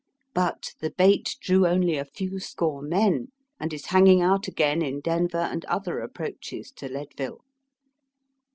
But 0.33 0.73
the 0.79 0.89
bait 0.89 1.35
drew 1.41 1.67
only 1.67 1.95
a 1.95 2.05
few 2.05 2.39
score 2.39 2.81
men, 2.81 3.27
and 3.59 3.71
is 3.71 3.85
hanging 3.85 4.19
out 4.19 4.47
again 4.47 4.81
in 4.81 4.99
Denver 4.99 5.37
and 5.37 5.63
other 5.65 5.99
approaches 5.99 6.71
to 6.77 6.89
Leadville. 6.89 7.41